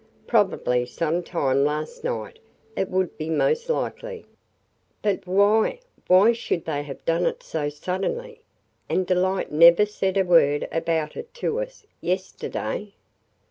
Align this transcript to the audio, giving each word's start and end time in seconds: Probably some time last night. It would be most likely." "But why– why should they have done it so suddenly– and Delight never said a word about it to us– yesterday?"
Probably 0.25 0.83
some 0.87 1.21
time 1.21 1.63
last 1.63 2.03
night. 2.03 2.39
It 2.75 2.89
would 2.89 3.19
be 3.19 3.29
most 3.29 3.69
likely." 3.69 4.25
"But 5.03 5.27
why– 5.27 5.79
why 6.07 6.31
should 6.33 6.65
they 6.65 6.81
have 6.81 7.05
done 7.05 7.27
it 7.27 7.43
so 7.43 7.69
suddenly– 7.69 8.41
and 8.89 9.05
Delight 9.05 9.51
never 9.51 9.85
said 9.85 10.17
a 10.17 10.23
word 10.23 10.67
about 10.71 11.15
it 11.15 11.31
to 11.35 11.59
us– 11.61 11.85
yesterday?" 12.01 12.95